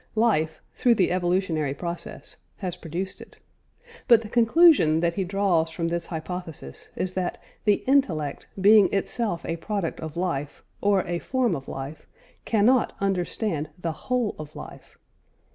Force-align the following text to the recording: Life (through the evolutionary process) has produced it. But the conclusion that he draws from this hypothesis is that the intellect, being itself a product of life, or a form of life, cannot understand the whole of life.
Life 0.17 0.63
(through 0.73 0.95
the 0.95 1.11
evolutionary 1.11 1.75
process) 1.75 2.37
has 2.57 2.75
produced 2.75 3.21
it. 3.21 3.37
But 4.07 4.23
the 4.23 4.29
conclusion 4.29 4.99
that 5.01 5.13
he 5.13 5.23
draws 5.23 5.69
from 5.69 5.89
this 5.89 6.07
hypothesis 6.07 6.89
is 6.95 7.13
that 7.13 7.37
the 7.65 7.83
intellect, 7.85 8.47
being 8.59 8.91
itself 8.91 9.45
a 9.45 9.57
product 9.57 9.99
of 9.99 10.17
life, 10.17 10.63
or 10.81 11.05
a 11.05 11.19
form 11.19 11.53
of 11.55 11.67
life, 11.67 12.07
cannot 12.45 12.93
understand 12.99 13.69
the 13.77 13.91
whole 14.09 14.33
of 14.39 14.55
life. 14.55 14.97